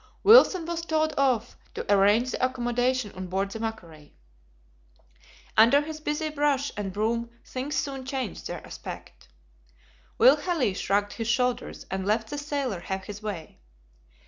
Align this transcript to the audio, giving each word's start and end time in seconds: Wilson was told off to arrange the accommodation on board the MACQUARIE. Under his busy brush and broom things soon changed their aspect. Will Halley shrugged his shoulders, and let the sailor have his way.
Wilson 0.23 0.65
was 0.65 0.81
told 0.81 1.13
off 1.15 1.55
to 1.75 1.85
arrange 1.93 2.31
the 2.31 2.43
accommodation 2.43 3.11
on 3.11 3.27
board 3.27 3.51
the 3.51 3.59
MACQUARIE. 3.59 4.11
Under 5.55 5.81
his 5.81 5.99
busy 5.99 6.29
brush 6.29 6.71
and 6.75 6.91
broom 6.91 7.29
things 7.45 7.75
soon 7.75 8.03
changed 8.03 8.47
their 8.47 8.65
aspect. 8.65 9.27
Will 10.17 10.37
Halley 10.37 10.73
shrugged 10.73 11.13
his 11.13 11.27
shoulders, 11.27 11.85
and 11.91 12.03
let 12.07 12.25
the 12.29 12.39
sailor 12.39 12.79
have 12.79 13.03
his 13.03 13.21
way. 13.21 13.59